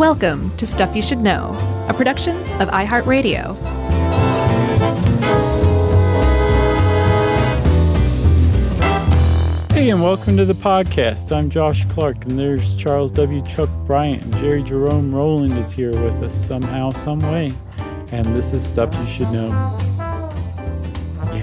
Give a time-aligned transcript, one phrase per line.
[0.00, 1.52] Welcome to Stuff You Should Know,
[1.86, 3.54] a production of iHeartRadio.
[9.72, 11.36] Hey, and welcome to the podcast.
[11.36, 13.44] I'm Josh Clark, and there's Charles W.
[13.44, 14.22] Chuck Bryant.
[14.22, 17.52] And Jerry Jerome Rowland is here with us somehow, some way.
[18.10, 19.50] And this is stuff you should know.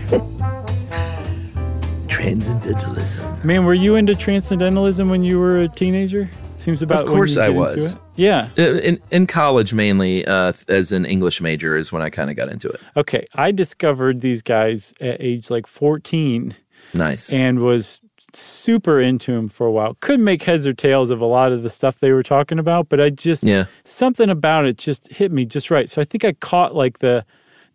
[2.07, 3.39] Transcendentalism.
[3.45, 6.27] Man, were you into transcendentalism when you were a teenager?
[6.57, 7.97] Seems about Of course I was.
[8.15, 8.49] Yeah.
[8.57, 12.49] In in college, mainly uh, as an English major, is when I kind of got
[12.49, 12.81] into it.
[12.97, 13.25] Okay.
[13.35, 16.55] I discovered these guys at age like 14
[16.93, 17.31] Nice.
[17.31, 18.01] and was
[18.33, 19.95] super into them for a while.
[20.01, 22.89] Couldn't make heads or tails of a lot of the stuff they were talking about,
[22.89, 23.65] but I just Yeah.
[23.83, 25.87] something about it just hit me just right.
[25.89, 27.23] So I think I caught like the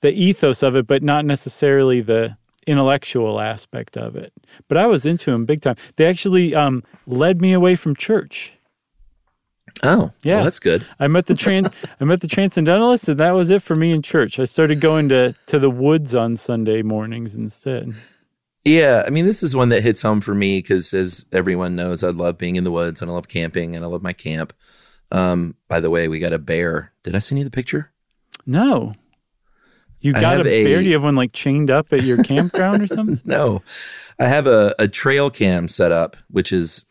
[0.00, 2.36] the ethos of it, but not necessarily the
[2.66, 4.33] intellectual aspect of it.
[4.69, 5.77] But I was into them big time.
[5.96, 8.55] They actually um, led me away from church.
[9.82, 10.36] Oh, Yeah.
[10.36, 10.86] Well, that's good.
[11.00, 11.68] I met the trans
[12.00, 14.38] I met the transcendentalists, and that was it for me in church.
[14.38, 17.92] I started going to to the woods on Sunday mornings instead.
[18.64, 22.05] Yeah, I mean, this is one that hits home for me because, as everyone knows,
[22.05, 24.53] I love being in the woods and I love camping and I love my camp.
[25.10, 26.92] Um, by the way, we got a bear.
[27.03, 27.91] Did I send you the picture?
[28.47, 28.94] No.
[30.00, 30.78] You got a have a- bear?
[30.80, 33.20] Do you have one like chained up at your campground or something?
[33.25, 33.62] No,
[34.19, 36.84] I have a, a trail cam set up, which is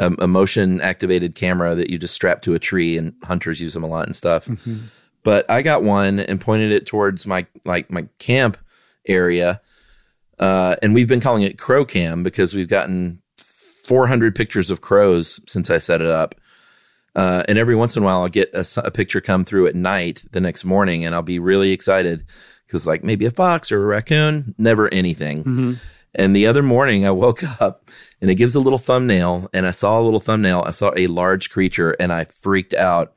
[0.00, 3.74] a, a motion activated camera that you just strap to a tree, and hunters use
[3.74, 4.48] them a lot and stuff.
[5.22, 8.56] But I got one and pointed it towards my like my camp
[9.06, 9.60] area,
[10.38, 13.22] uh, and we've been calling it Crow Cam because we've gotten
[13.84, 16.34] 400 pictures of crows since I set it up.
[17.16, 20.22] Uh, and every once in a while, I'll get a picture come through at night
[20.30, 22.24] the next morning, and I'll be really excited
[22.66, 25.78] because, like, maybe a fox or a raccoon, never anything.
[26.14, 27.84] And the other morning, I woke up
[28.20, 30.64] and it gives a little thumbnail, and I saw a little thumbnail.
[30.66, 33.14] I saw a large creature, and I freaked out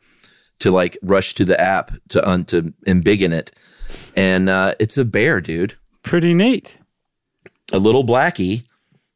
[0.59, 3.52] to like rush to the app to un to embiggen it,
[4.16, 6.78] and uh, it's a bear, dude, Pretty neat.
[7.73, 8.63] a little blackie.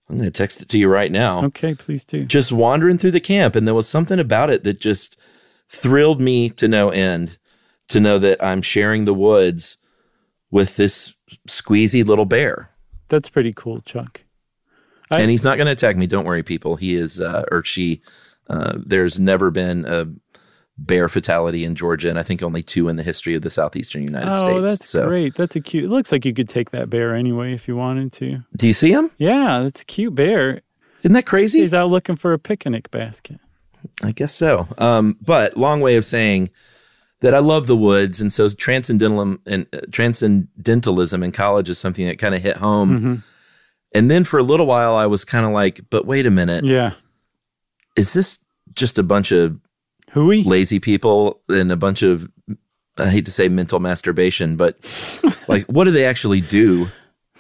[0.09, 2.23] I'm gonna text it to you right now Okay, please do.
[2.25, 5.17] just wandering through the camp and there was something about it that just
[5.69, 7.37] thrilled me to no end
[7.89, 9.77] to know that I'm sharing the woods
[10.49, 11.13] with this
[11.47, 12.71] squeezy little bear.
[13.09, 14.23] That's pretty cool, Chuck.
[15.09, 16.07] I- and he's not going to attack me.
[16.07, 16.75] Don't worry, people.
[16.75, 18.01] He is, uh, or she,
[18.49, 20.07] uh, there's never been a
[20.77, 24.03] bear fatality in Georgia, and I think only two in the history of the southeastern
[24.03, 24.57] United oh, States.
[24.57, 25.35] Oh, that's so, great.
[25.35, 25.85] That's a cute.
[25.85, 28.43] It looks like you could take that bear anyway if you wanted to.
[28.55, 29.09] do you see him?
[29.17, 30.61] Yeah, that's a cute bear.
[31.03, 31.61] Isn't that crazy?
[31.61, 33.39] He's out looking for a picnic basket.
[34.03, 34.67] I guess so.
[34.77, 36.49] Um, but long way of saying
[37.21, 42.05] that I love the woods, and so transcendentalism and uh, transcendentalism in college is something
[42.07, 42.97] that kind of hit home.
[42.97, 43.15] Mm-hmm.
[43.93, 46.63] And then for a little while, I was kind of like, "But wait a minute,
[46.65, 46.91] Yeah.
[47.95, 48.37] is this
[48.73, 49.59] just a bunch of
[50.11, 50.43] Hooey?
[50.43, 52.29] lazy people and a bunch of
[52.97, 54.77] I hate to say mental masturbation, but
[55.47, 56.89] like, what do they actually do?"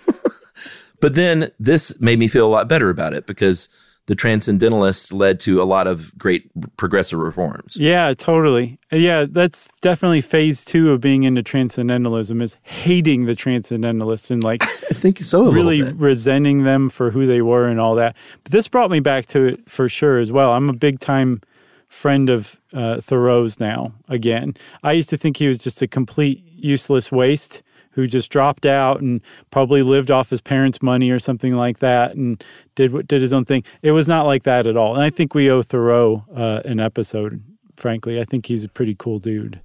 [1.01, 3.69] but then this made me feel a lot better about it because
[4.07, 7.75] the transcendentalists led to a lot of great progressive reforms.
[7.77, 8.79] Yeah, totally.
[8.89, 14.63] Yeah, that's definitely phase two of being into transcendentalism is hating the transcendentalists and like
[14.89, 15.51] I think so.
[15.51, 18.15] Really resenting them for who they were and all that.
[18.43, 20.53] But this brought me back to it for sure as well.
[20.53, 21.41] I'm a big time
[21.89, 24.55] friend of uh, Thoreau's now again.
[24.83, 27.61] I used to think he was just a complete useless waste
[27.97, 32.13] who just dropped out and probably lived off his parents' money or something like that
[32.13, 32.43] and
[32.75, 33.63] did did his own thing.
[33.81, 34.93] It was not like that at all.
[34.93, 37.43] And I think we owe Thoreau uh, an episode.
[37.75, 39.59] Frankly, I think he's a pretty cool dude.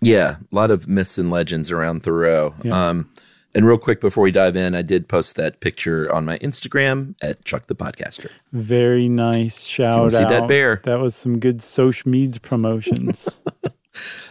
[0.00, 2.54] Yeah, a lot of myths and legends around Thoreau.
[2.64, 2.88] Yeah.
[2.88, 3.08] Um,
[3.54, 7.14] and real quick before we dive in, I did post that picture on my Instagram
[7.22, 8.30] at Chuck the Podcaster.
[8.52, 10.28] Very nice shout see out.
[10.28, 10.80] that bear?
[10.82, 13.40] That was some good social media promotions.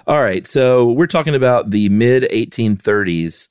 [0.08, 3.50] All right, so we're talking about the mid 1830s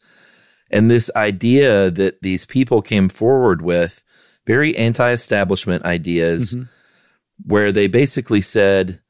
[0.71, 4.03] and this idea that these people came forward with
[4.47, 6.55] very anti-establishment ideas,
[7.47, 9.01] where they basically said,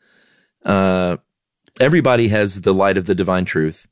[0.65, 1.17] uh,
[1.81, 3.87] everybody has the light of the divine truth,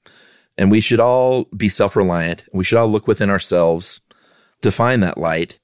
[0.56, 2.44] and we should all be self-reliant.
[2.52, 4.00] We should all look within ourselves
[4.62, 5.58] to find that light,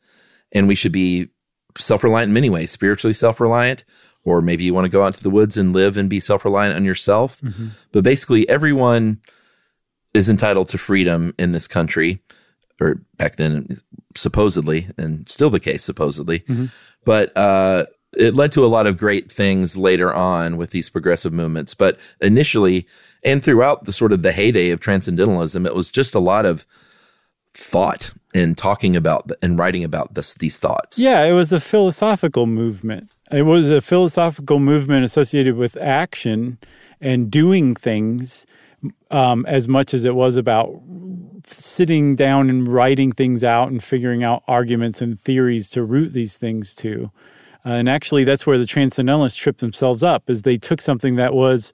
[0.52, 1.28] and we should be
[1.76, 3.84] self-reliant in many ways, spiritually self-reliant,
[4.24, 6.76] or maybe you want to go out to the woods and live and be self-reliant
[6.76, 7.40] on yourself.
[7.92, 9.20] But basically, everyone
[10.14, 12.20] is entitled to freedom in this country,
[12.80, 13.80] or back then,
[14.16, 16.44] supposedly, and still the case, supposedly.
[17.04, 17.86] But uh,
[18.16, 21.74] it led to a lot of great things later on with these progressive movements.
[21.74, 22.86] But initially,
[23.24, 26.66] and throughout the sort of the heyday of transcendentalism, it was just a lot of
[27.54, 30.98] thought and talking about and writing about this, these thoughts.
[30.98, 33.10] Yeah, it was a philosophical movement.
[33.30, 36.58] It was a philosophical movement associated with action
[37.00, 38.46] and doing things
[39.10, 40.80] um, as much as it was about
[41.44, 46.36] sitting down and writing things out and figuring out arguments and theories to root these
[46.36, 47.10] things to.
[47.66, 51.34] Uh, and actually, that's where the transcendentalists tripped themselves up, is they took something that
[51.34, 51.72] was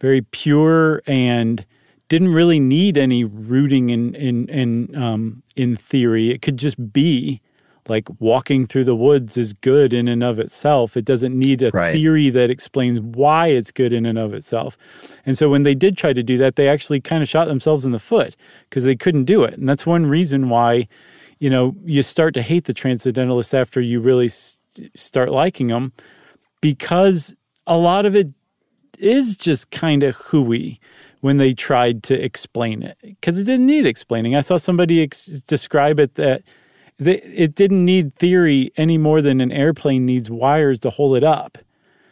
[0.00, 1.64] very pure and
[2.08, 6.30] didn't really need any rooting in in in um, in theory.
[6.30, 7.40] It could just be
[7.88, 10.96] like walking through the woods is good in and of itself.
[10.96, 11.92] It doesn't need a Right.
[11.92, 14.76] theory that explains why it's good in and of itself.
[15.24, 17.84] And so when they did try to do that, they actually kind of shot themselves
[17.84, 18.36] in the foot
[18.68, 19.54] because they couldn't do it.
[19.54, 20.88] And that's one reason why,
[21.38, 24.58] you know, you start to hate the transcendentalists after you really s-
[24.94, 25.92] start liking them
[26.60, 27.34] because
[27.66, 28.28] a lot of it
[28.98, 30.80] is just kind of hooey
[31.20, 34.34] when they tried to explain it because it didn't need explaining.
[34.36, 36.42] I saw somebody ex- describe it that
[36.98, 41.24] they, it didn't need theory any more than an airplane needs wires to hold it
[41.24, 41.58] up.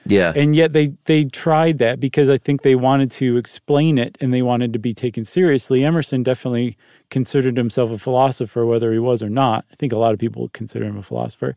[0.06, 0.32] Yeah.
[0.36, 4.34] And yet they they tried that because I think they wanted to explain it and
[4.34, 5.82] they wanted to be taken seriously.
[5.82, 6.76] Emerson definitely
[7.08, 9.64] considered himself a philosopher, whether he was or not.
[9.72, 11.56] I think a lot of people consider him a philosopher.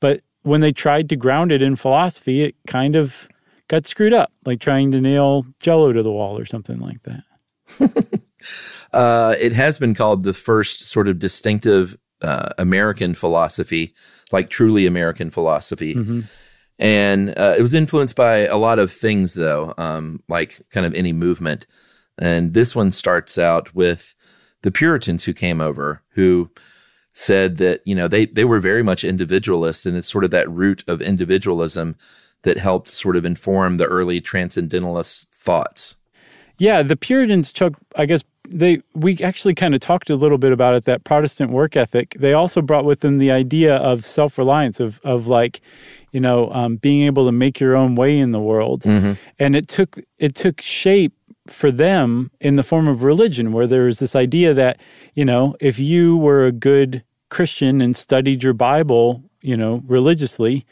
[0.00, 3.28] But when they tried to ground it in philosophy, it kind of
[3.68, 8.20] got screwed up, like trying to nail jello to the wall or something like that.
[8.92, 13.94] Uh, it has been called the first sort of distinctive uh, American philosophy,
[14.32, 15.94] like truly American philosophy.
[16.78, 20.94] And uh, it was influenced by a lot of things, though, um, like kind of
[20.94, 21.66] any movement.
[22.18, 24.14] And this one starts out with
[24.62, 26.50] the Puritans who came over, who
[27.12, 30.50] said that you know they they were very much individualists, and it's sort of that
[30.50, 31.96] root of individualism
[32.42, 35.96] that helped sort of inform the early transcendentalist thoughts.
[36.58, 40.52] Yeah, the Puritans, Chuck, I guess they we actually kind of talked a little bit
[40.52, 42.16] about it, that Protestant work ethic.
[42.18, 45.60] They also brought with them the idea of self reliance, of of like,
[46.12, 48.84] you know, um, being able to make your own way in the world.
[49.38, 51.14] And it took it took shape
[51.46, 54.80] for them in the form of religion, where there was this idea that,
[55.14, 60.64] you know, if you were a good Christian and studied your Bible, you know, religiously,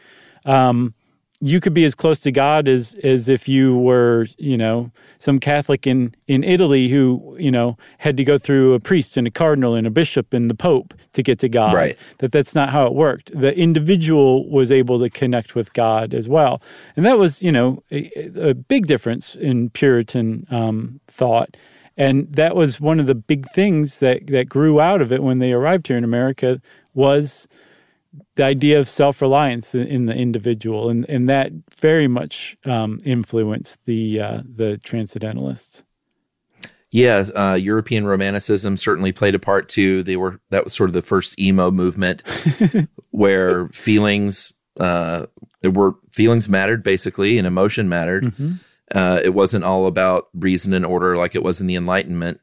[0.44, 0.94] um,
[1.44, 5.40] you could be as close to God as as if you were, you know, some
[5.40, 9.30] Catholic in in Italy who, you know, had to go through a priest and a
[9.30, 11.74] cardinal and a bishop and the pope to get to God.
[11.74, 11.98] Right.
[12.18, 13.36] That that's not how it worked.
[13.38, 16.62] The individual was able to connect with God as well,
[16.96, 21.56] and that was, you know, a, a big difference in Puritan um, thought.
[21.96, 25.40] And that was one of the big things that that grew out of it when
[25.40, 26.60] they arrived here in America
[26.94, 27.48] was
[28.34, 33.84] the idea of self-reliance in, in the individual, and, and that very much um, influenced
[33.84, 35.84] the uh, the transcendentalists.
[36.90, 40.02] Yeah, uh, European Romanticism certainly played a part too.
[40.02, 42.22] They were that was sort of the first emo movement,
[43.10, 45.26] where feelings uh,
[45.62, 48.32] were feelings mattered basically, and emotion mattered.
[48.94, 52.40] Uh, it wasn't all about reason and order like it was in the Enlightenment,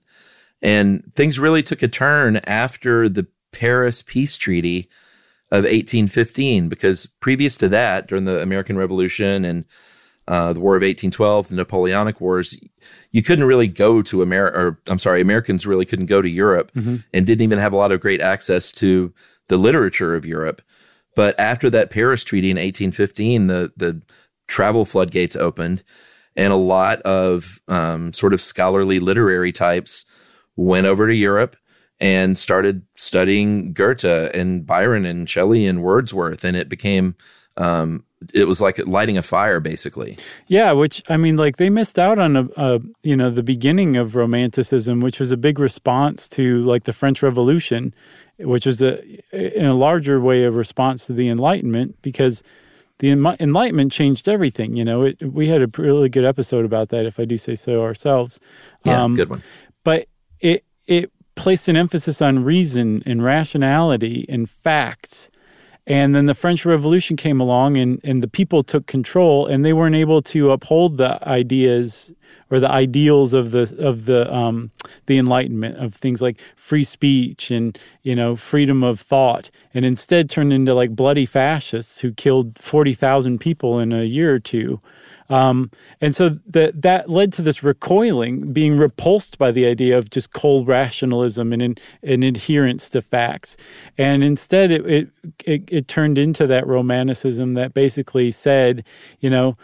[0.62, 4.89] and things really took a turn after the Paris Peace Treaty
[5.51, 9.65] of 1815, because previous to that, during the American Revolution and
[10.27, 12.59] uh, the War of 1812, the Napoleonic Wars,
[13.11, 16.71] you couldn't really go to America, or I'm sorry, Americans really couldn't go to Europe
[17.13, 19.11] and didn't even have a lot of great access to
[19.47, 20.61] the literature of Europe.
[21.15, 24.01] But after that Paris Treaty in 1815, the, the
[24.47, 25.83] travel floodgates opened
[26.35, 30.06] and a lot of um, sort of scholarly literary types
[30.56, 31.56] went over to Europe
[31.99, 34.03] and started studying Goethe
[34.33, 36.44] and Byron and Shelley and Wordsworth.
[36.44, 37.15] And it became,
[37.57, 40.18] um, it was like lighting a fire basically.
[40.47, 43.95] Yeah, which I mean, like they missed out on a, a you know the beginning
[43.97, 47.94] of Romanticism, which was a big response to like the French Revolution,
[48.37, 49.01] which was a
[49.31, 52.44] in a larger way a response to the Enlightenment because
[52.99, 54.75] the Enli- Enlightenment changed everything.
[54.75, 57.56] You know, it, we had a really good episode about that, if I do say
[57.56, 58.41] so ourselves.
[58.83, 59.44] Yeah, Um, good one.
[59.85, 60.07] but
[60.41, 65.29] it it placed an emphasis on reason and rationality and facts.
[65.87, 69.71] And then the French Revolution came along and, and the people took control and they
[69.71, 72.11] weren't able to uphold the ideas
[72.51, 74.71] or the ideals of the of the um,
[75.05, 80.29] the Enlightenment of things like free speech and you know freedom of thought and instead
[80.29, 84.81] turned into like bloody fascists who killed forty thousand people in a year or two.
[85.30, 85.71] Um,
[86.02, 90.33] and so that that led to this recoiling, being repulsed by the idea of just
[90.33, 93.57] cold rationalism and an, an adherence to facts.
[93.98, 95.09] And instead, it, it
[95.45, 98.83] it it turned into that romanticism that basically said,
[99.19, 99.56] you know,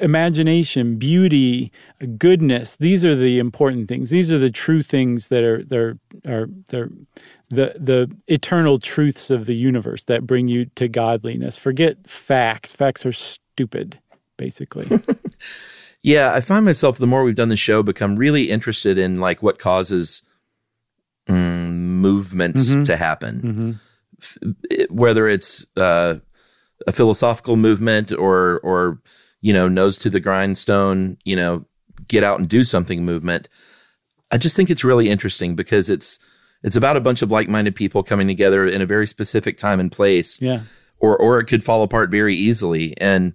[0.00, 1.70] imagination, beauty,
[2.18, 2.76] goodness.
[2.76, 4.10] These are the important things.
[4.10, 6.90] These are the true things that are they're are they're
[7.50, 11.56] the the eternal truths of the universe that bring you to godliness.
[11.56, 12.74] Forget facts.
[12.74, 13.98] Facts are stupid,
[14.36, 14.88] basically.
[16.06, 19.42] Yeah, I find myself the more we've done the show become really interested in like
[19.42, 20.22] what causes
[21.26, 22.84] mm, movements Mm-hmm.
[22.84, 23.80] to happen,
[24.20, 24.36] F-
[24.70, 26.16] it- whether it's uh,
[26.86, 29.00] a philosophical movement or or
[29.40, 31.64] you know nose to the grindstone, you know,
[32.06, 33.48] get out and do something movement.
[34.30, 36.18] I just think it's really interesting because it's
[36.62, 39.90] it's about a bunch of like-minded people coming together in a very specific time and
[39.90, 40.60] place Yeah.
[40.98, 42.94] or or it could fall apart very easily.
[43.00, 43.32] And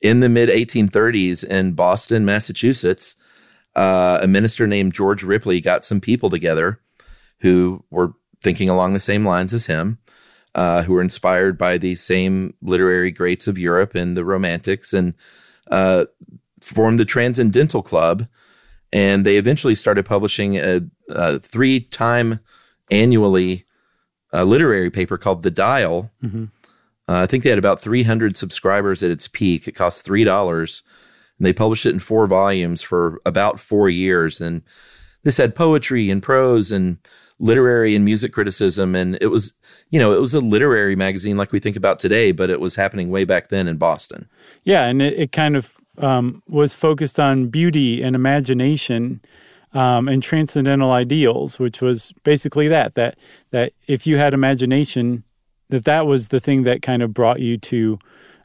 [0.00, 3.16] in the mid 1830s in Boston, Massachusetts,
[3.76, 6.80] uh, a minister named George Ripley got some people together
[7.40, 9.98] who were thinking along the same lines as him,
[10.54, 15.14] uh, who were inspired by these same literary greats of Europe and the Romantics, and
[15.70, 16.06] uh,
[16.60, 18.26] formed the Transcendental Club.
[18.92, 22.40] And they eventually started publishing a, a three-time
[22.90, 23.64] annually
[24.32, 26.10] uh, literary paper called The Dial.
[27.10, 29.66] Uh, I think they had about 300 subscribers at its peak.
[29.66, 30.84] It cost three dollars,
[31.38, 34.40] and they published it in four volumes for about four years.
[34.40, 34.62] And
[35.24, 36.98] this had poetry and prose and
[37.40, 39.54] literary and music criticism, and it was,
[39.90, 42.76] you know, it was a literary magazine like we think about today, but it was
[42.76, 44.28] happening way back then in Boston.
[44.62, 49.20] Yeah, and it, it kind of um, was focused on beauty and imagination
[49.72, 53.18] um, and transcendental ideals, which was basically that that
[53.50, 55.24] that if you had imagination,
[55.70, 57.98] that that was the thing that kind of brought you to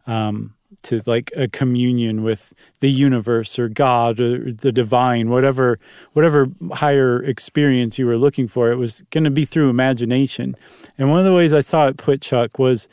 [0.08, 0.54] um,
[0.84, 5.80] to like a communion with the universe or God or the divine, whatever
[6.14, 8.72] whatever higher experience you were looking for.
[8.72, 10.56] It was going to be through imagination,
[10.98, 12.88] and one of the ways I saw it put, Chuck, was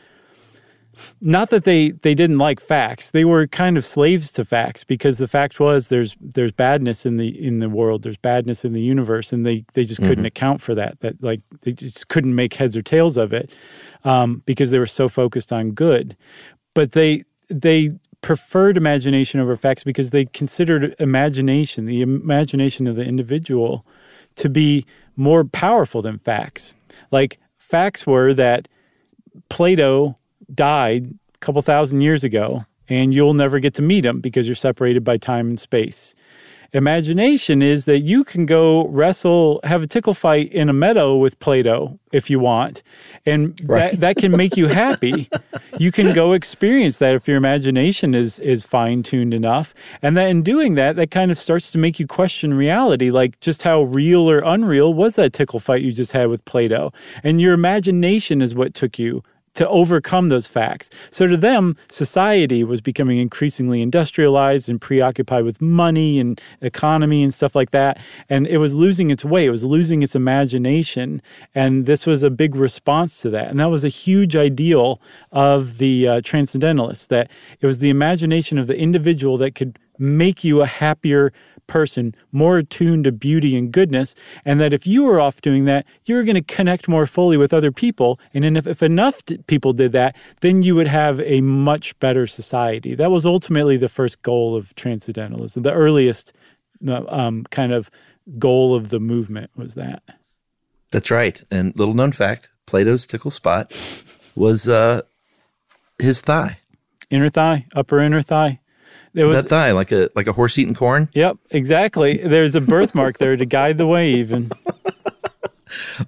[1.20, 3.10] not that they they didn't like facts.
[3.10, 7.16] They were kind of slaves to facts because the fact was there's there's badness in
[7.16, 8.02] the in the world.
[8.02, 11.40] There's badness in the universe and they they just couldn't account for that that like
[11.62, 13.50] they just couldn't make heads or tails of it
[14.04, 16.16] um, because they were so focused on good
[16.74, 17.90] but they they
[18.20, 23.84] preferred imagination over facts because they considered imagination the imagination of the individual
[24.36, 26.74] to be more powerful than facts
[27.10, 28.68] like facts were that
[29.48, 30.16] Plato
[30.54, 34.54] died a couple thousand years ago, and you'll never get to meet him because you're
[34.54, 36.14] separated by time and space.
[36.74, 41.38] Imagination is that you can go wrestle, have a tickle fight in a meadow with
[41.38, 42.82] Plato if you want,
[43.26, 43.92] and Right.
[43.92, 45.28] that, that can make you happy.
[45.78, 50.28] you can go experience that if your imagination is is fine tuned enough, and then
[50.28, 53.82] in doing that, that kind of starts to make you question reality, like just how
[53.82, 56.90] real or unreal was that tickle fight you just had with Plato,
[57.22, 59.22] and your imagination is what took you
[59.54, 60.90] to overcome those facts.
[61.10, 67.32] So to them, society was becoming increasingly industrialized and preoccupied with money and economy and
[67.32, 67.98] stuff like that.
[68.28, 69.46] And it was losing its way.
[69.46, 71.20] It was losing its imagination.
[71.54, 73.48] And this was a big response to that.
[73.48, 77.30] And that was a huge ideal of the uh, transcendentalists that
[77.60, 81.32] it was the imagination of the individual that could make you a happier
[81.66, 84.14] person, more attuned to beauty and goodness,
[84.44, 87.36] and that if you were off doing that, you were going to connect more fully
[87.36, 88.18] with other people.
[88.34, 92.26] And if, if enough t- people did that, then you would have a much better
[92.26, 92.94] society.
[92.94, 95.62] That was ultimately the first goal of transcendentalism.
[95.62, 96.32] The earliest
[96.86, 97.90] uh, um, kind of
[98.38, 100.02] goal of the movement was that.
[100.90, 101.42] That's right.
[101.50, 103.72] And little known fact, Plato's tickle spot
[104.34, 105.02] was uh,
[105.98, 106.58] his thigh.
[107.10, 108.60] Inner thigh, upper inner thigh.
[109.14, 111.08] There was that thigh, like a like a horse eating corn.
[111.12, 112.16] Yep, exactly.
[112.18, 114.50] There's a birthmark there to guide the way, even.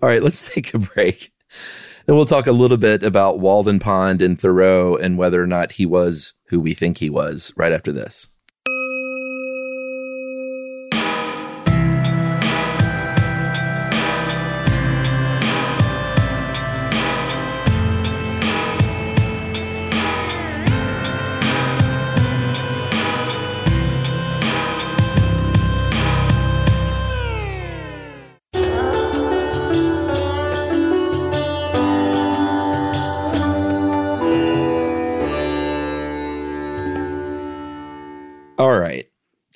[0.02, 1.30] All right, let's take a break.
[2.06, 5.72] Then we'll talk a little bit about Walden Pond and Thoreau and whether or not
[5.72, 8.28] he was who we think he was right after this.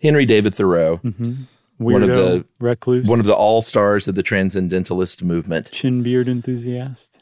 [0.09, 1.47] Henry David Thoreau, Weirdo,
[1.79, 5.71] One of the- recluse, one of the all stars of the transcendentalist movement.
[5.71, 7.21] chin beard enthusiast.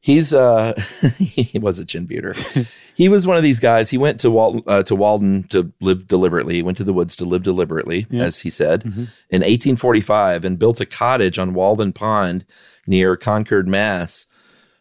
[0.00, 0.72] He's uh
[1.18, 2.34] he was a chin beater.
[2.96, 3.90] he was one of these guys.
[3.90, 6.54] He went to Wal- uh, to Walden to live deliberately.
[6.54, 10.80] He went to the woods to live deliberately, as he said, in 1845, and built
[10.80, 12.44] a cottage on Walden Pond
[12.86, 14.26] near Concord, Mass,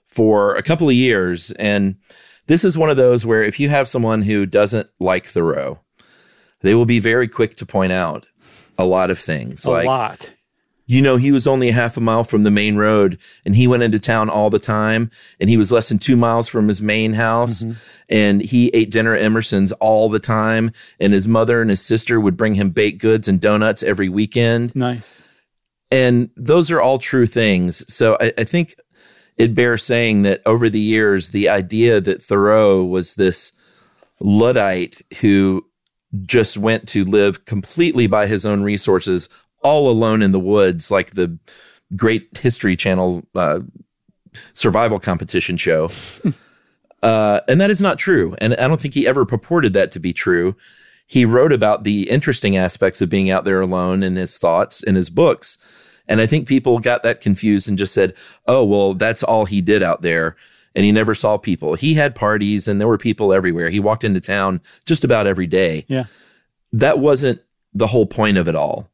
[0.08, 1.52] for a couple of years.
[1.52, 1.98] And
[2.48, 5.80] this is one of those where if you have someone who doesn't like Thoreau,
[6.62, 8.26] they will be very quick to point out
[8.78, 10.32] a lot of things, A like lot.
[10.88, 13.68] you know, he was only a half a mile from the main road and he
[13.68, 16.82] went into town all the time and he was less than two miles from his
[16.82, 17.64] main house.
[17.64, 17.80] Mm-hmm.
[18.10, 20.72] and he ate dinner at Emerson's all the time.
[21.00, 24.76] And his mother and his sister would bring him baked goods and donuts every weekend.
[24.76, 25.28] Nice.
[25.92, 27.84] And those are all true things.
[27.94, 28.76] So I, I think
[29.38, 33.54] it bears saying that over the years, the idea that Thoreau was this
[34.20, 35.66] Luddite who
[36.26, 39.30] just went to live completely by his own resources,
[39.64, 41.38] all alone in the woods, like the
[41.96, 43.60] great History Channel uh,
[44.54, 45.90] survival competition show.
[47.04, 48.36] uh, and that is not true.
[48.40, 50.56] And I don't think he ever purported that to be true.
[51.08, 54.96] He wrote about the interesting aspects of being out there alone in his thoughts in
[54.96, 55.58] his books.
[56.08, 58.16] And I think people got that confused and just said,
[58.48, 60.36] oh, well, that's all he did out there.
[60.74, 61.74] And he never saw people.
[61.76, 63.70] He had parties and there were people everywhere.
[63.70, 65.86] He walked into town just about every day.
[65.88, 66.06] Yeah.
[66.72, 67.42] That wasn't
[67.74, 68.90] the whole point of it all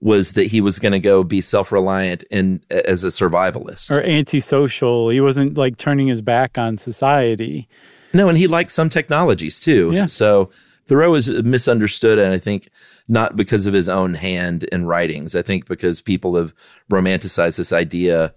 [0.00, 5.08] was that he was going to go be self-reliant and as a survivalist or antisocial.
[5.08, 7.68] He wasn't like turning his back on society.
[8.14, 9.90] No, and he liked some technologies too.
[9.92, 10.06] Yeah.
[10.06, 10.50] So
[10.86, 12.68] Thoreau is misunderstood, and I think
[13.08, 15.34] not because of his own hand in writings.
[15.34, 16.54] I think because people have
[16.88, 18.32] romanticized this idea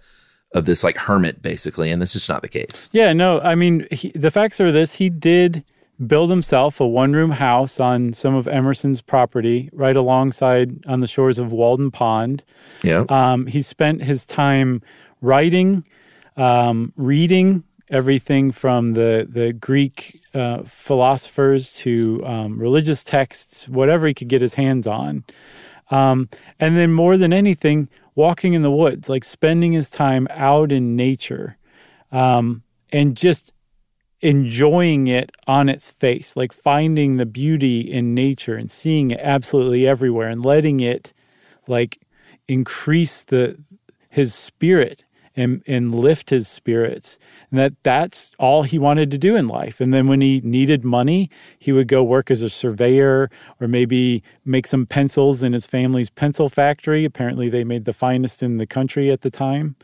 [0.54, 2.88] of this like hermit, basically, and this is not the case.
[2.92, 5.64] Yeah, no, I mean, he, the facts are this: he did
[6.06, 11.38] build himself a one-room house on some of Emerson's property, right alongside on the shores
[11.38, 12.44] of Walden Pond.
[12.82, 13.04] Yeah.
[13.08, 14.82] Um, he spent his time
[15.20, 15.86] writing,
[16.36, 24.14] um, reading everything from the the Greek uh, philosophers to um, religious texts, whatever he
[24.14, 25.24] could get his hands on.
[25.90, 30.72] Um, and then more than anything, walking in the woods, like spending his time out
[30.72, 31.56] in nature,
[32.10, 33.52] um, and just
[34.20, 39.86] enjoying it on its face, like finding the beauty in nature and seeing it absolutely
[39.86, 41.12] everywhere, and letting it
[41.66, 42.00] like
[42.48, 43.56] increase the
[44.08, 45.04] his spirit
[45.34, 47.18] and and lift his spirits
[47.52, 49.80] and that that's all he wanted to do in life.
[49.80, 53.30] And then when he needed money he would go work as a surveyor
[53.60, 57.04] or maybe make some pencils in his family's pencil factory.
[57.04, 59.76] Apparently they made the finest in the country at the time.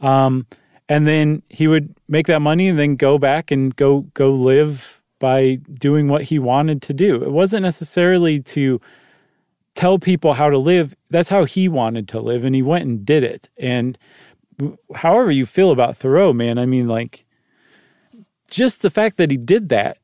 [0.00, 0.46] Um,
[0.88, 5.02] and then he would make that money and then go back and go go live
[5.18, 7.22] by doing what he wanted to do.
[7.22, 8.80] It wasn't necessarily to
[9.74, 10.96] tell people how to live.
[11.10, 13.48] That's how he wanted to live and he went and did it.
[13.58, 13.98] And
[14.94, 17.24] however you feel about Thoreau, man, I mean, like,
[18.50, 19.98] just the fact that he did that,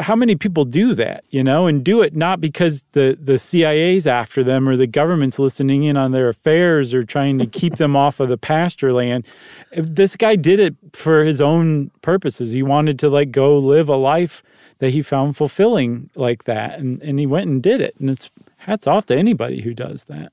[0.00, 4.08] how many people do that, you know, and do it not because the, the CIA's
[4.08, 7.94] after them or the government's listening in on their affairs or trying to keep them
[7.94, 9.24] off of the pasture land.
[9.72, 12.52] This guy did it for his own purposes.
[12.52, 14.42] He wanted to like go live a life
[14.78, 16.80] that he found fulfilling like that.
[16.80, 17.94] And, and he went and did it.
[18.00, 20.32] And it's hats off to anybody who does that.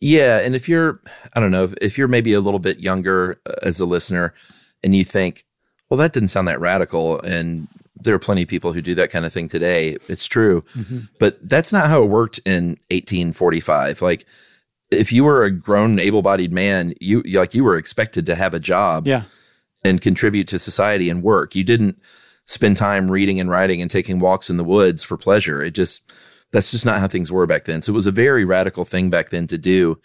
[0.00, 1.00] Yeah, and if you're,
[1.34, 4.34] I don't know, if you're maybe a little bit younger uh, as a listener,
[4.84, 5.44] and you think,
[5.88, 9.10] well, that didn't sound that radical, and there are plenty of people who do that
[9.10, 9.96] kind of thing today.
[10.08, 11.00] It's true, mm-hmm.
[11.18, 14.02] but that's not how it worked in 1845.
[14.02, 14.26] Like,
[14.90, 18.60] if you were a grown, able-bodied man, you like you were expected to have a
[18.60, 19.22] job, yeah.
[19.82, 21.54] and contribute to society and work.
[21.54, 22.00] You didn't
[22.46, 25.62] spend time reading and writing and taking walks in the woods for pleasure.
[25.62, 26.12] It just
[26.52, 27.82] that's just not how things were back then.
[27.82, 30.00] So it was a very radical thing back then to do.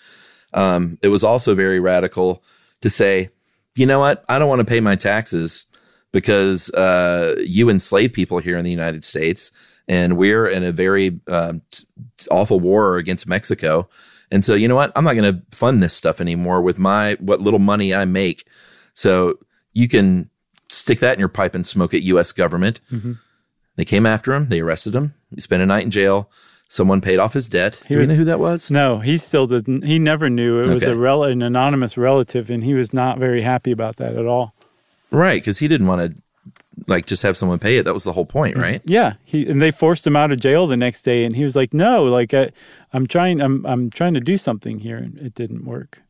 [0.54, 2.44] Um, it was also very radical
[2.82, 3.30] to say,
[3.76, 4.26] you know what?
[4.28, 5.66] I don't want to pay my taxes
[6.12, 9.52] because uh, you enslave people here in the United States,
[9.88, 11.54] and we're in a very uh,
[12.30, 13.88] awful war against Mexico.
[14.30, 14.92] And so, you know what?
[14.96, 18.48] I'm not going to fund this stuff anymore with my what little money I make.
[18.94, 19.40] So
[19.74, 20.30] you can
[20.70, 22.32] stick that in your pipe and smoke it, U.S.
[22.32, 22.80] government.
[22.92, 23.14] Mm-hmm.
[23.76, 24.50] They came after him.
[24.50, 25.14] They arrested him.
[25.34, 26.30] He spent a night in jail.
[26.68, 27.82] Someone paid off his debt.
[27.88, 28.72] He Do was, you know who that was?
[28.72, 29.84] No, he still didn't.
[29.84, 30.60] He never knew.
[30.60, 30.74] It okay.
[30.74, 34.26] was a rel- an anonymous relative, and he was not very happy about that at
[34.26, 34.54] all.
[35.12, 36.24] Right, because he didn't want to
[36.88, 37.84] like just have someone pay it.
[37.84, 38.64] That was the whole point, mm-hmm.
[38.64, 38.82] right?
[38.86, 39.14] Yeah.
[39.24, 41.74] He and they forced him out of jail the next day, and he was like,
[41.74, 42.52] "No, like I,
[42.94, 46.02] I'm trying, I'm I'm trying to do something here, and it didn't work."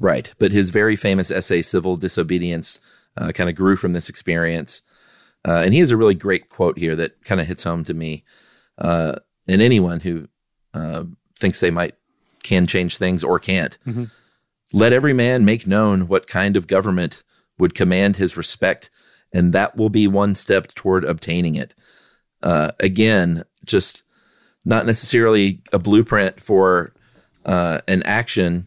[0.00, 2.80] Right, but his very famous essay, "Civil Disobedience,"
[3.16, 4.82] uh, kind of grew from this experience.
[5.46, 7.94] Uh, and he has a really great quote here that kind of hits home to
[7.94, 8.24] me.
[8.78, 10.26] Uh, and anyone who
[10.72, 11.04] uh,
[11.38, 11.94] thinks they might
[12.42, 13.76] can change things or can't.
[13.86, 14.04] Mm-hmm.
[14.72, 17.22] Let every man make known what kind of government
[17.58, 18.90] would command his respect,
[19.32, 21.74] and that will be one step toward obtaining it.
[22.42, 24.02] Uh, again, just
[24.64, 26.92] not necessarily a blueprint for
[27.44, 28.66] uh, an action,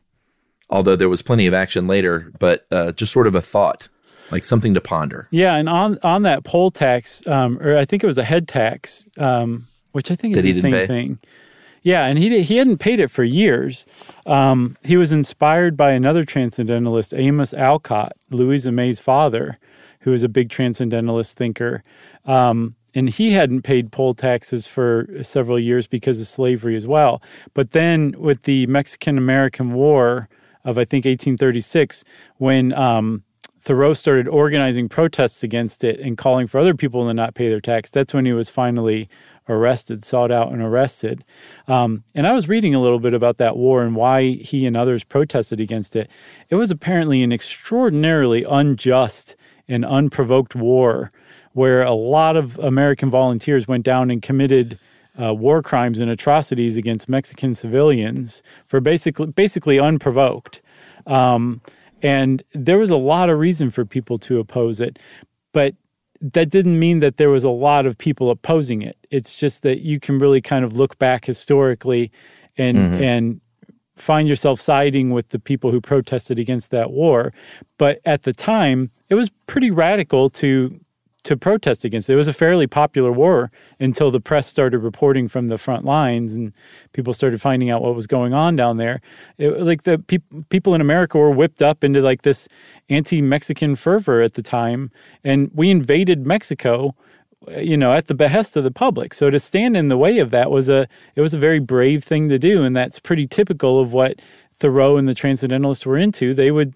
[0.70, 3.90] although there was plenty of action later, but uh, just sort of a thought
[4.32, 5.28] like something to ponder.
[5.32, 8.48] Yeah, and on on that poll tax, um, or I think it was a head
[8.48, 10.88] tax, um, which I think is the same pay?
[10.88, 11.20] thing.
[11.84, 13.86] Yeah, and he he hadn't paid it for years.
[14.26, 19.58] Um, he was inspired by another transcendentalist, Amos Alcott, Louisa May's father,
[20.02, 21.84] who was a big transcendentalist thinker.
[22.26, 27.22] Um, and he hadn't paid poll taxes for several years because of slavery as well.
[27.54, 30.28] But then with the Mexican American War
[30.66, 32.04] of, I think, 1836,
[32.38, 33.24] when um,
[33.68, 37.60] Thoreau started organizing protests against it and calling for other people to not pay their
[37.60, 39.10] tax, that's when he was finally
[39.50, 41.26] arrested, sought out, and arrested.
[41.68, 44.78] Um, and I was reading a little bit about that war and why he and
[44.78, 46.10] others protested against it.
[46.50, 49.36] It was apparently an extraordinarily unjust
[49.68, 51.12] and unprovoked war
[51.52, 54.80] where a lot of American volunteers went down and committed
[55.22, 60.62] uh, war crimes and atrocities against Mexican civilians for basically basically unprovoked.
[61.06, 61.60] Um,
[62.02, 65.00] and there was a lot of reason for people to oppose it,
[65.54, 65.76] but
[66.22, 68.98] that didn't mean that there was a lot of people opposing it.
[69.12, 72.12] It's just that you can really kind of look back historically
[72.58, 73.04] and mm-hmm.
[73.04, 73.42] and
[73.96, 77.34] find yourself siding with the people who protested against that war.
[77.78, 80.80] But at the time, it was pretty radical to
[81.28, 82.16] to protest against it.
[82.16, 86.54] Was a fairly popular war until the press started reporting from the front lines and
[86.94, 89.02] people started finding out what was going on down there.
[89.38, 92.48] It, like the pe- people in America were whipped up into like this
[92.90, 94.90] anti-Mexican fervor at the time,
[95.24, 96.96] and we invaded Mexico
[97.56, 100.32] you know at the behest of the public so to stand in the way of
[100.32, 103.80] that was a it was a very brave thing to do and that's pretty typical
[103.80, 104.20] of what
[104.54, 106.74] thoreau and the transcendentalists were into they would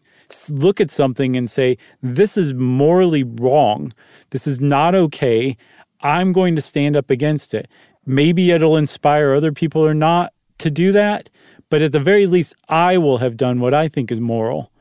[0.50, 3.92] look at something and say this is morally wrong
[4.32, 5.56] this is not okay.
[6.02, 7.68] I'm going to stand up against it.
[8.06, 11.30] Maybe it'll inspire other people or not to do that,
[11.70, 14.72] but at the very least, I will have done what I think is moral.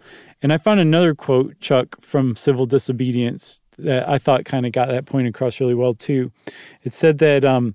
[0.42, 4.88] And I found another quote, Chuck, from Civil Disobedience that I thought kind of got
[4.88, 6.32] that point across really well, too.
[6.82, 7.74] It said that um,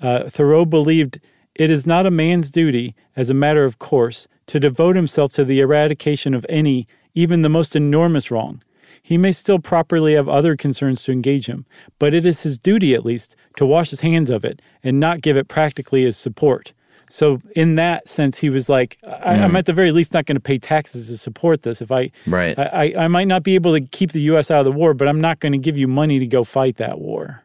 [0.00, 1.20] uh, Thoreau believed
[1.54, 5.44] it is not a man's duty, as a matter of course, to devote himself to
[5.44, 8.62] the eradication of any, even the most enormous wrong.
[9.06, 11.64] He may still properly have other concerns to engage him,
[12.00, 15.20] but it is his duty, at least, to wash his hands of it and not
[15.20, 16.72] give it practically as support.
[17.08, 19.58] So, in that sense, he was like, I, am mm.
[19.58, 21.80] at the very least not going to pay taxes to support this.
[21.80, 24.50] If I, right, I, I might not be able to keep the U.S.
[24.50, 26.78] out of the war, but I'm not going to give you money to go fight
[26.78, 27.44] that war.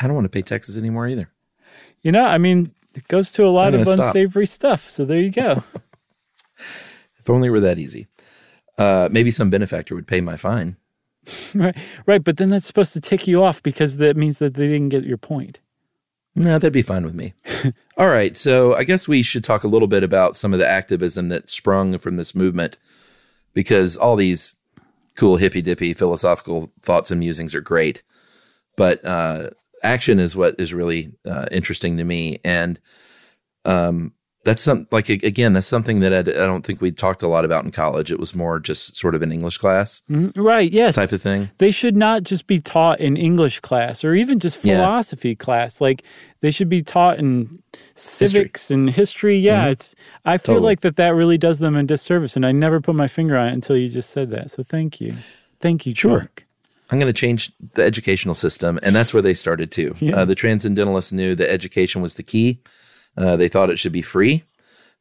[0.00, 1.28] I don't want to pay taxes anymore either.
[2.02, 4.78] You know, I mean, it goes to a lot of unsavory stop.
[4.78, 4.90] stuff.
[4.90, 5.64] So there you go.
[7.18, 8.06] if only it were that easy.
[8.78, 10.76] Uh, maybe some benefactor would pay my fine.
[11.54, 12.22] right, right.
[12.22, 15.04] But then that's supposed to tick you off because that means that they didn't get
[15.04, 15.60] your point.
[16.34, 17.34] No, that'd be fine with me.
[17.96, 18.36] All right.
[18.36, 21.50] So I guess we should talk a little bit about some of the activism that
[21.50, 22.78] sprung from this movement
[23.54, 24.54] because all these
[25.16, 28.04] cool hippy dippy philosophical thoughts and musings are great.
[28.76, 29.50] But uh,
[29.82, 32.38] action is what is really uh, interesting to me.
[32.44, 32.78] And
[33.64, 34.12] um,
[34.48, 37.44] that's some like again that's something that I, I, don't think we talked a lot
[37.44, 40.40] about in college it was more just sort of an english class mm-hmm.
[40.40, 44.14] right yes type of thing they should not just be taught in english class or
[44.14, 45.34] even just philosophy yeah.
[45.34, 46.02] class like
[46.40, 47.62] they should be taught in
[47.94, 48.74] civics history.
[48.74, 49.72] and history yeah mm-hmm.
[49.72, 50.70] it's i feel totally.
[50.70, 53.48] like that that really does them a disservice and i never put my finger on
[53.48, 55.14] it until you just said that so thank you
[55.60, 56.44] thank you sure Chuck.
[56.90, 59.94] I'm going to change the educational system, and that's where they started too.
[59.98, 60.16] Yeah.
[60.16, 62.62] Uh, the transcendentalists knew that education was the key,
[63.18, 64.44] uh, they thought it should be free.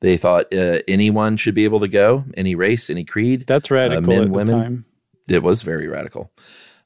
[0.01, 3.45] They thought uh, anyone should be able to go, any race, any creed.
[3.47, 4.03] That's radical.
[4.03, 4.85] Uh, men, women.
[5.29, 6.31] It was very radical.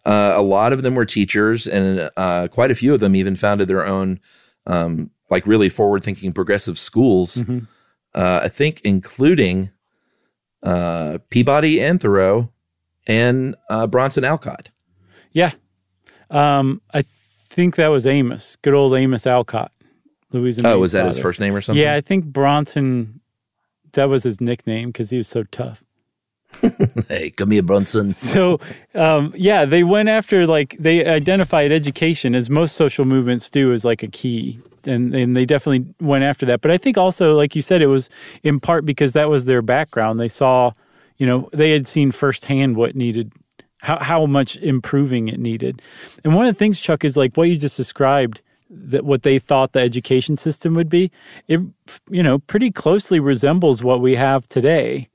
[0.06, 3.36] Uh, a lot of them were teachers, and uh, quite a few of them even
[3.36, 4.20] founded their own,
[4.66, 7.36] um, like really forward-thinking progressive schools.
[7.36, 7.66] Mm-hmm.
[8.14, 9.72] I think, including
[10.64, 12.52] Peabody and Thoreau
[13.08, 13.56] and
[13.90, 14.70] Bronson Alcott.
[15.32, 15.52] Yeah,
[16.30, 19.72] um, I think that was Amos, good old Amos Alcott.
[20.32, 20.62] Louisa.
[20.66, 21.10] Oh, was that father.
[21.10, 21.82] his first name or something?
[21.82, 23.20] Yeah, I think Bronson.
[23.94, 25.84] That was his nickname because he was so tough.
[27.10, 28.14] hey, come here, Bronson.
[28.32, 28.60] So,
[28.96, 33.84] um, yeah, they went after like they identified education as most social movements do as
[33.84, 36.62] like a key, and and they definitely went after that.
[36.62, 38.10] But I think also, like you said, it was
[38.44, 40.20] in part because that was their background.
[40.20, 40.72] They saw,
[41.18, 43.34] you know, they had seen firsthand what needed,
[43.80, 45.82] how how much improving it needed,
[46.24, 48.42] and one of the things, Chuck, is like what you just described
[48.74, 51.12] that what they thought the education system would be,
[51.48, 51.60] it
[52.10, 55.10] you know pretty closely resembles what we have today.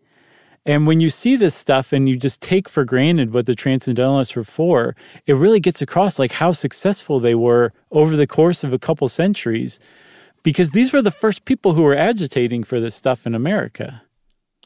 [0.67, 4.35] And when you see this stuff and you just take for granted what the transcendentalists
[4.35, 8.73] were for, it really gets across like how successful they were over the course of
[8.73, 9.79] a couple centuries,
[10.43, 14.03] because these were the first people who were agitating for this stuff in America.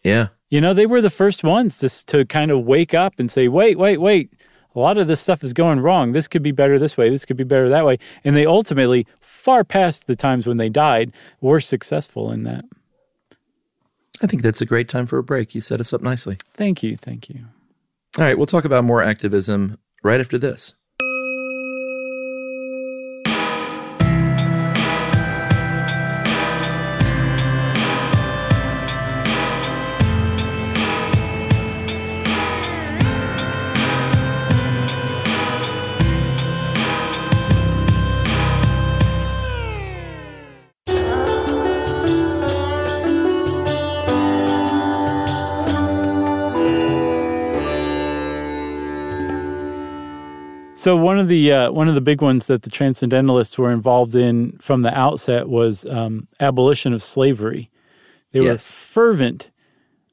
[0.02, 0.28] Yeah.
[0.48, 3.48] You know, they were the first ones to, to kind of wake up and say,
[3.48, 4.32] wait, wait, wait,
[4.74, 6.12] a lot of this stuff is going wrong.
[6.12, 7.10] This could be better this way.
[7.10, 7.98] This could be better that way.
[8.24, 12.64] And they ultimately, far past the times when they died, were successful in that.
[14.22, 15.54] I think that's a great time for a break.
[15.54, 16.38] You set us up nicely.
[16.54, 16.96] Thank you.
[16.96, 17.44] Thank you.
[18.18, 20.74] All right, we'll talk about more activism right after this.
[50.80, 54.14] So one of the uh, one of the big ones that the transcendentalists were involved
[54.14, 57.68] in from the outset was um, abolition of slavery.
[58.32, 59.50] They were fervent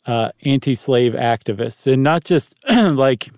[0.08, 3.30] uh, anti-slave activists, and not just like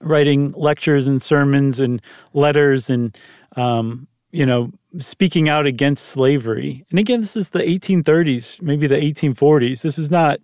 [0.00, 2.00] writing lectures and sermons and
[2.32, 3.14] letters and
[3.56, 6.86] um, you know speaking out against slavery.
[6.88, 9.82] And again, this is the 1830s, maybe the 1840s.
[9.82, 10.40] This is not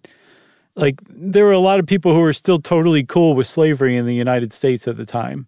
[0.76, 4.04] like there were a lot of people who were still totally cool with slavery in
[4.04, 5.46] the United States at the time.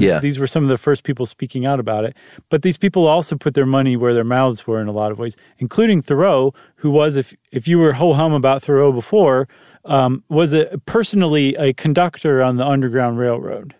[0.00, 0.18] Yeah.
[0.20, 2.16] These were some of the first people speaking out about it.
[2.48, 5.18] But these people also put their money where their mouths were in a lot of
[5.18, 9.48] ways, including Thoreau, who was, if if you were ho hum about Thoreau before,
[9.84, 13.74] um, was a, personally a conductor on the Underground Railroad.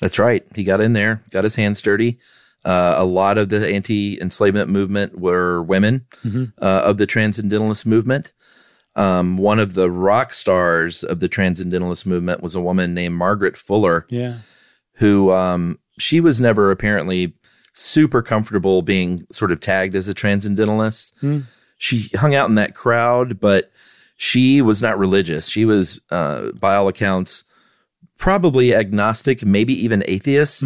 [0.00, 0.44] That's right.
[0.54, 2.18] He got in there, got his hands dirty.
[2.64, 6.06] Uh, a lot of the anti-enslavement movement were women
[6.60, 8.32] uh, of the transcendentalist movement.
[8.96, 13.56] Um, one of the rock stars of the transcendentalist movement was a woman named Margaret
[13.56, 14.38] Fuller, Yeah.
[15.00, 17.34] Who um, she was never apparently
[17.72, 21.14] super comfortable being sort of tagged as a transcendentalist.
[21.78, 23.72] She hung out in that crowd, but
[24.16, 25.48] she was not religious.
[25.48, 27.44] She was, uh, by all accounts,
[28.18, 30.62] probably agnostic, maybe even atheist.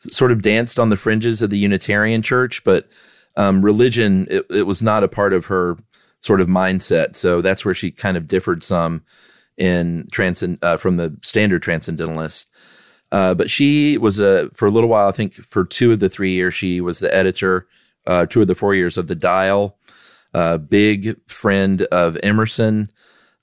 [0.00, 2.88] Sort of danced on the fringes of the Unitarian Church, but
[3.36, 5.78] um, religion it, it was not a part of her
[6.20, 7.16] sort of mindset.
[7.16, 9.02] So that's where she kind of differed some
[9.56, 12.50] in transcend uh, from the standard transcendentalist.
[13.12, 15.08] Uh, but she was a for a little while.
[15.08, 17.68] I think for two of the three years, she was the editor.
[18.04, 19.76] Uh, two of the four years of the Dial.
[20.34, 22.90] Uh, big friend of Emerson.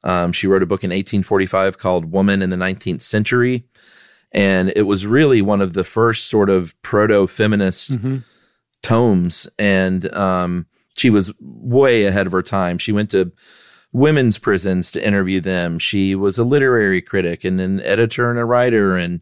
[0.04, 3.66] Um, she wrote a book in 1845 called "Woman in the 19th Century,"
[4.32, 7.92] and it was really one of the first sort of proto-feminist
[8.82, 9.48] tomes.
[9.60, 10.66] And um,
[10.98, 12.80] she was way ahead of her time.
[12.80, 13.32] She went to
[13.92, 15.80] women's prisons to interview them.
[15.80, 19.22] She was a literary critic and an editor and a writer and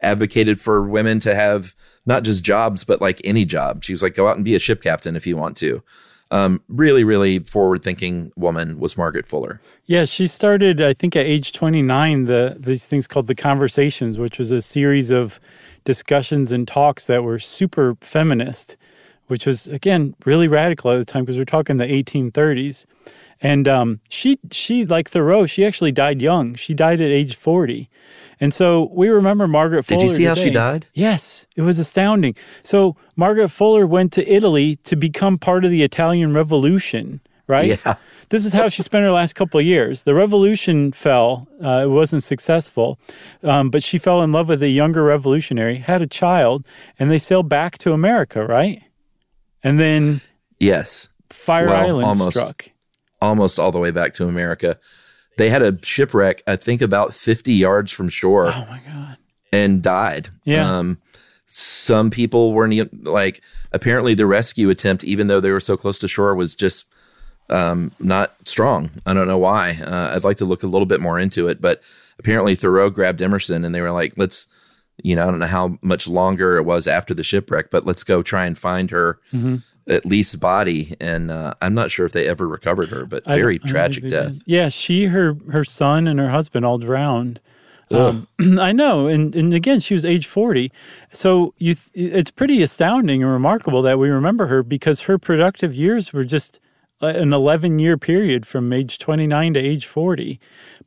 [0.00, 1.74] advocated for women to have
[2.06, 3.84] not just jobs, but like any job.
[3.84, 5.82] She was like, go out and be a ship captain if you want to.
[6.30, 9.60] Um, really, really forward thinking woman was Margaret Fuller.
[9.86, 14.38] Yeah, she started, I think, at age 29, the these things called the Conversations, which
[14.38, 15.40] was a series of
[15.84, 18.76] discussions and talks that were super feminist,
[19.28, 22.84] which was again really radical at the time because we're talking the 1830s.
[23.40, 26.54] And um, she, she like Thoreau, she actually died young.
[26.56, 27.88] She died at age 40.
[28.40, 30.00] And so we remember Margaret Fuller.
[30.00, 30.86] Did you see how she died?
[30.94, 32.34] Yes, it was astounding.
[32.62, 37.80] So Margaret Fuller went to Italy to become part of the Italian Revolution, right?
[37.84, 37.96] Yeah.
[38.30, 40.02] This is how she spent her last couple of years.
[40.02, 42.98] The revolution fell; uh, it wasn't successful,
[43.42, 46.66] um, but she fell in love with a younger revolutionary, had a child,
[46.98, 48.82] and they sailed back to America, right?
[49.64, 50.20] And then
[50.60, 51.08] Yes.
[51.30, 52.36] Fire Well, Island almost.
[52.36, 52.68] struck.
[53.22, 54.78] Almost all the way back to America.
[55.38, 58.48] They had a shipwreck, I think about 50 yards from shore.
[58.48, 59.16] Oh my god!
[59.52, 60.30] and died.
[60.44, 60.78] Yeah.
[60.78, 60.98] Um,
[61.46, 63.40] some people weren't even like,
[63.72, 66.86] apparently the rescue attempt, even though they were so close to shore, was just
[67.48, 68.90] um, not strong.
[69.06, 69.80] I don't know why.
[69.82, 71.82] Uh, I'd like to look a little bit more into it, but
[72.18, 74.48] apparently Thoreau grabbed Emerson and they were like, let's,
[75.02, 78.04] you know, I don't know how much longer it was after the shipwreck, but let's
[78.04, 79.18] go try and find her
[79.88, 80.94] at least body.
[81.00, 84.32] And uh, I'm not sure if they ever recovered her, but very tragic death.
[84.32, 84.42] did.
[84.46, 87.40] Yeah, she, her, her son, and her husband all drowned.
[87.90, 88.28] Um,
[88.60, 90.70] I know, and and again, she was age forty,
[91.12, 91.74] so you.
[91.74, 96.24] Th- it's pretty astounding and remarkable that we remember her because her productive years were
[96.24, 96.60] just
[97.00, 100.38] uh, an eleven year period from age twenty nine to age forty.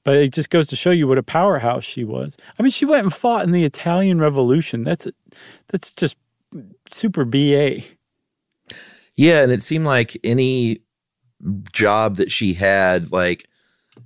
[0.03, 2.35] But it just goes to show you what a powerhouse she was.
[2.57, 4.83] I mean, she went and fought in the Italian Revolution.
[4.83, 5.07] That's
[5.69, 6.17] that's just
[6.91, 7.81] super ba.
[9.15, 10.81] Yeah, and it seemed like any
[11.71, 13.47] job that she had, like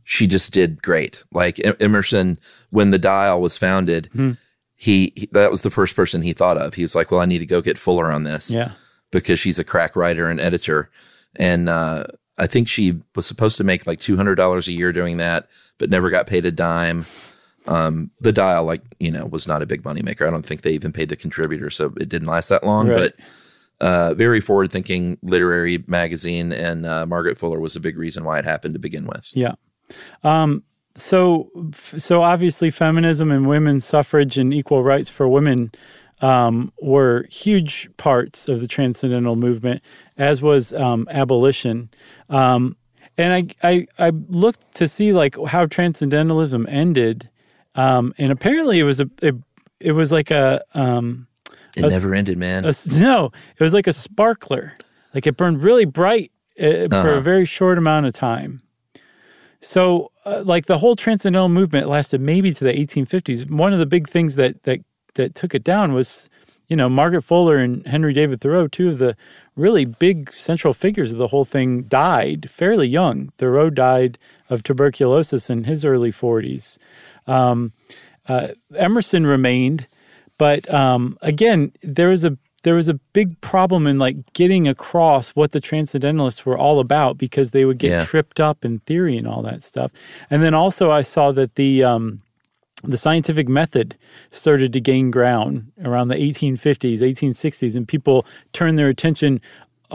[0.04, 1.24] she just did great.
[1.32, 2.40] Like Emerson,
[2.70, 4.10] when the Dial was founded,
[4.76, 6.74] he, he that was the first person he thought of.
[6.74, 8.72] He was like, "Well, I need to go get Fuller on this Yeah,
[9.12, 10.90] because she's a crack writer and editor."
[11.36, 12.06] And uh,
[12.38, 15.48] I think she was supposed to make like two hundred dollars a year doing that,
[15.78, 17.06] but never got paid a dime.
[17.68, 20.28] Um, the Dial, like you know, was not a big moneymaker.
[20.28, 22.88] I don't think they even paid the contributor, so it didn't last that long.
[22.88, 22.98] Right.
[22.98, 23.16] But
[23.82, 28.40] uh, very forward thinking literary magazine, and uh, Margaret Fuller was a big reason why
[28.40, 29.32] it happened to begin with.
[29.34, 29.54] yeah.
[30.24, 30.64] Um,
[30.96, 31.52] so
[31.98, 35.72] so obviously feminism and women's suffrage and equal rights for women
[36.22, 39.82] um, were huge parts of the transcendental movement,
[40.18, 41.90] as was um, abolition.
[42.30, 42.78] Um,
[43.18, 47.30] and I, I I looked to see like how transcendentalism ended,
[47.76, 49.36] um, and apparently it was a it,
[49.80, 51.28] it was like a um,
[51.78, 52.64] It never ended, man.
[52.88, 54.74] no, it was like a sparkler.
[55.14, 57.20] Like it burned really bright uh, for a Uh-huh.
[57.22, 58.62] very short amount of time.
[59.62, 63.50] So, uh, like the whole transcendental movement lasted maybe to the 1850s.
[63.50, 64.80] One of the big things that that
[65.16, 66.30] that took it down was,
[66.68, 69.16] you know, Margaret Fuller and Henry David Thoreau, two of the
[69.56, 73.30] really big central figures of the whole thing, died fairly young.
[73.30, 74.18] Thoreau died
[74.50, 76.78] of tuberculosis in his early 40s.
[77.28, 77.72] Um,
[78.28, 79.88] uh, Emerson remained,
[80.38, 85.30] but um, again, there was a there was a big problem in like getting across
[85.30, 88.06] what the transcendentalists were all about because they would get Yeah.
[88.06, 89.92] tripped up in theory and all that stuff.
[90.32, 92.22] And then also, I saw that the um,
[92.84, 93.96] the scientific method
[94.32, 99.42] started to gain ground around the 1850s, 1860s, and people turned their attention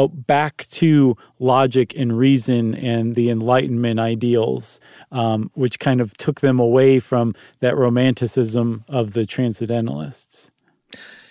[0.08, 4.80] back to logic and reason and the Enlightenment ideals,
[5.12, 10.50] um, which kind of took them away from that romanticism of the transcendentalists.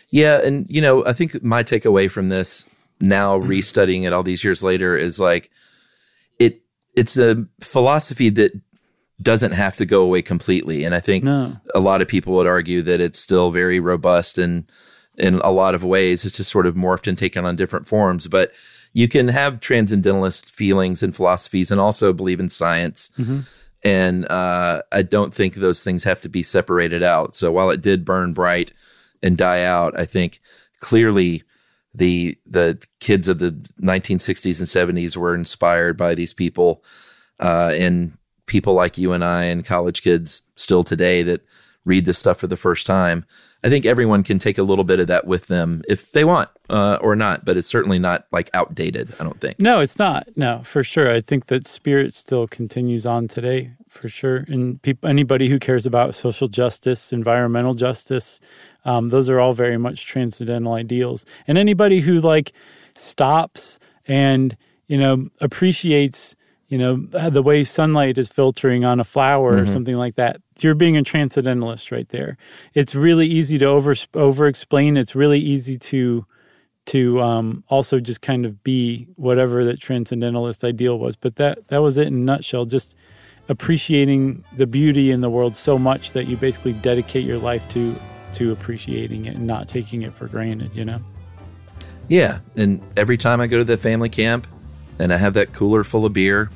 [0.09, 2.65] Yeah, and you know, I think my takeaway from this
[2.99, 5.49] now restudying it all these years later is like
[6.39, 6.61] it
[6.95, 8.51] it's a philosophy that
[9.21, 10.83] doesn't have to go away completely.
[10.83, 11.57] And I think No.
[11.75, 14.63] a lot of people would argue that it's still very robust and
[15.19, 18.27] in a lot of ways it's just sort of morphed and taken on different forms.
[18.27, 18.53] But
[18.93, 23.11] you can have transcendentalist feelings and philosophies and also believe in science.
[23.83, 27.35] And uh, I don't think those things have to be separated out.
[27.35, 28.73] So while it did burn bright
[29.23, 30.41] and die out, I think
[30.79, 31.43] clearly
[31.93, 33.51] the the kids of the
[33.81, 36.83] 1960s and 70s were inspired by these people,
[37.39, 41.41] uh, and people like you and I and college kids still today that
[41.85, 43.25] read this stuff for the first time.
[43.63, 46.49] I think everyone can take a little bit of that with them if they want
[46.69, 49.13] uh, or not, but it's certainly not like outdated.
[49.19, 49.59] I don't think.
[49.59, 50.27] No, it's not.
[50.35, 51.11] No, for sure.
[51.11, 54.45] I think that spirit still continues on today, for sure.
[54.47, 58.39] And people, anybody who cares about social justice, environmental justice,
[58.85, 61.25] um, those are all very much transcendental ideals.
[61.45, 62.53] And anybody who like
[62.95, 64.55] stops and
[64.87, 66.35] you know appreciates
[66.69, 66.95] you know
[67.29, 71.03] the way sunlight is filtering on a flower or something like that you're being a
[71.03, 72.37] transcendentalist right there
[72.73, 76.25] it's really easy to over over explain it's really easy to
[76.89, 81.15] to um, also just kind of be whatever that transcendentalist ideal was.
[81.15, 82.65] But that that was it in a nutshell.
[82.65, 82.95] Just
[83.47, 87.95] appreciating the beauty in the world so much that you basically dedicate your life to
[88.33, 90.75] to appreciating it and not taking it for granted.
[90.75, 90.99] You know.
[92.07, 94.47] Yeah, and every time I go to the family camp
[94.97, 96.49] and I have that cooler full of beer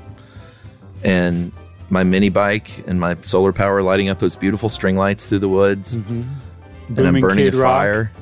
[1.04, 1.52] and
[1.90, 5.50] my mini bike and my solar power lighting up those beautiful string lights through the
[5.50, 5.98] woods
[6.98, 7.68] and I'm burning Kid a Rock.
[7.68, 8.12] fire.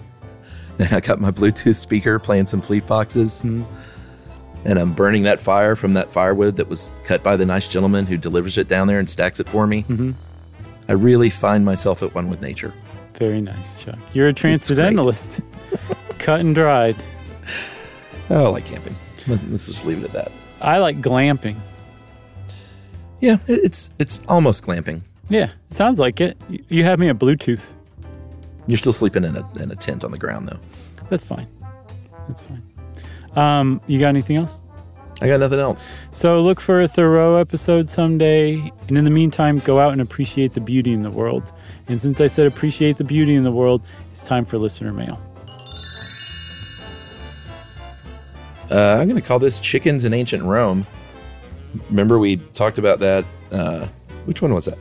[0.80, 3.44] And I got my Bluetooth speaker playing some Fleet Foxes.
[3.44, 3.64] Mm-hmm.
[4.66, 8.08] And I'm burning that fire from that firewood that was cut by the nice gentleman
[8.08, 9.84] who delivers it down there and stacks it for me.
[9.84, 10.12] Mm-hmm.
[10.88, 12.74] I really find myself at one with nature.
[13.14, 14.00] Very nice, Chuck.
[14.14, 15.42] You're a transcendentalist.
[16.18, 16.96] Cut and dried.
[18.32, 18.96] Oh, I like camping.
[19.28, 20.32] Let's just leave it at that.
[20.62, 21.58] I like glamping.
[23.22, 25.04] Yeah, it's it's almost glamping.
[25.30, 26.38] Yeah, sounds like it.
[26.50, 27.74] You- You have me at Bluetooth.
[28.68, 30.60] You're still sleeping in a in a tent on the ground though.
[31.10, 31.48] That's fine.
[32.28, 32.64] That's fine.
[33.36, 34.60] Um, you got anything else?
[35.22, 35.90] I got nothing else.
[36.12, 38.72] So look for a Thoreau episode someday.
[38.88, 41.52] And in the meantime, go out and appreciate the beauty in the world.
[41.88, 45.22] And since I said appreciate the beauty in the world, it's time for listener mail.
[48.72, 50.88] Uh, I'm going to call this chickens in ancient Rome.
[51.90, 53.26] Remember we talked about that.
[53.52, 53.88] Uh,
[54.26, 54.78] which one was that?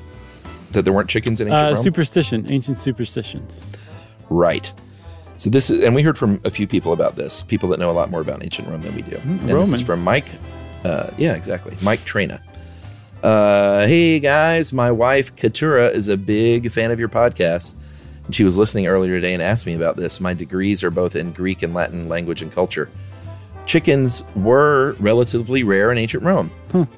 [0.73, 1.83] That there weren't chickens in ancient Uh, Rome.
[1.83, 3.73] superstition, ancient superstitions.
[4.29, 4.73] right.
[5.37, 7.43] So this is, and we heard from a few people about this.
[7.43, 9.17] People that know a lot more about ancient Rome than we do.
[9.25, 10.27] and this is from Mike.
[10.85, 11.75] Uh, yeah, exactly.
[11.83, 12.43] Mike Trina.
[13.23, 17.75] Uh, hey guys, my wife Katura is a big fan of your podcast.
[18.27, 20.21] And she was listening earlier today and asked me about this.
[20.21, 22.91] My degrees are both in Greek and Latin language and culture.
[23.71, 26.51] Chickens were relatively rare in ancient Rome,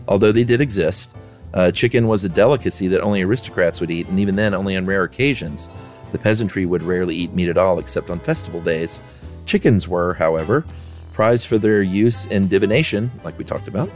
[0.08, 1.14] although they did exist.
[1.52, 4.86] Uh, chicken was a delicacy that only aristocrats would eat, and even then, only on
[4.86, 5.68] rare occasions.
[6.12, 9.02] The peasantry would rarely eat meat at all except on festival days.
[9.44, 10.64] Chickens were, however,
[11.12, 13.90] prized for their use in divination, like we talked about,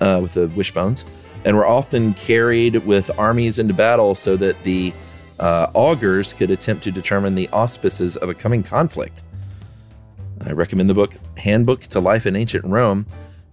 [0.00, 1.04] uh, with the wishbones,
[1.44, 4.94] and were often carried with armies into battle so that the
[5.38, 9.24] uh, augurs could attempt to determine the auspices of a coming conflict.
[10.46, 13.06] I recommend the book Handbook to Life in Ancient Rome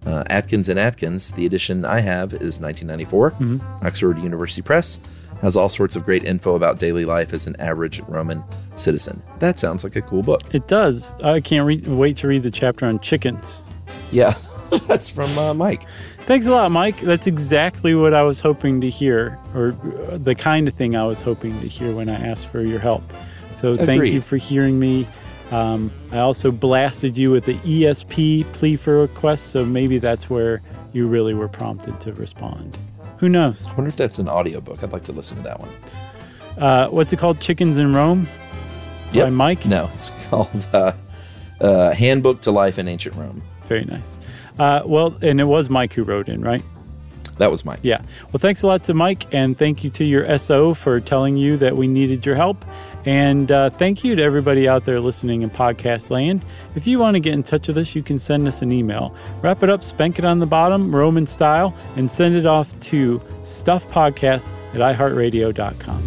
[0.06, 3.32] Uh, Adkins and Adkins, the edition I have is 1994.
[3.32, 3.86] Mm-hmm.
[3.86, 4.98] Oxford University Press
[5.42, 8.42] has all sorts of great info about daily life as an average Roman
[8.76, 9.22] citizen.
[9.40, 10.40] That sounds like a cool book.
[10.54, 11.14] It does.
[11.22, 13.62] I can't re- wait to read the chapter on chickens.
[14.10, 14.34] Yeah,
[14.86, 15.84] that's from uh, Mike.
[16.26, 16.98] Thanks a lot, Mike.
[17.00, 19.76] That's exactly what I was hoping to hear, or
[20.10, 22.78] uh, the kind of thing I was hoping to hear when I asked for your
[22.78, 23.02] help.
[23.56, 25.06] So thank you for hearing me.
[25.50, 30.62] Um, I also blasted you with the ESP plea for request, so maybe that's where
[30.92, 32.78] you really were prompted to respond.
[33.18, 33.68] Who knows?
[33.68, 34.82] I wonder if that's an audiobook.
[34.82, 35.70] I'd like to listen to that one.
[36.56, 37.40] Uh, what's it called?
[37.40, 38.28] Chickens in Rome?
[39.12, 39.26] Yep.
[39.26, 39.66] By Mike?
[39.66, 40.92] No, it's called uh,
[41.60, 43.42] uh, Handbook to Life in Ancient Rome.
[43.66, 44.16] Very nice.
[44.58, 46.62] Uh, well, and it was Mike who wrote in, right?
[47.38, 47.80] That was Mike.
[47.82, 48.02] Yeah.
[48.32, 51.56] Well, thanks a lot to Mike, and thank you to your SO for telling you
[51.56, 52.64] that we needed your help.
[53.06, 56.44] And uh, thank you to everybody out there listening in podcast land.
[56.74, 59.14] If you want to get in touch with us, you can send us an email.
[59.42, 63.18] Wrap it up, spank it on the bottom, Roman style, and send it off to
[63.42, 66.02] stuffpodcast at iheartradio.com.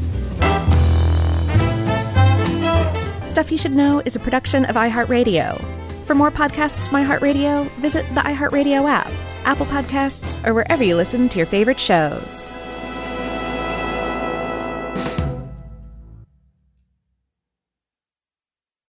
[3.28, 5.60] Stuff You Should Know is a production of iHeartRadio.
[6.06, 9.12] For more podcasts from iHeartRadio, visit the iHeartRadio app,
[9.46, 12.52] Apple Podcasts, or wherever you listen to your favorite shows.